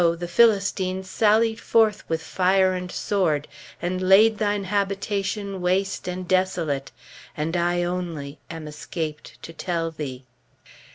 [0.17, 3.47] the Philistines sallied forth with fire and sword,
[3.79, 6.91] and laid thine habitation waste and desolate,
[7.37, 10.25] and I only am escaped to tell thee.'"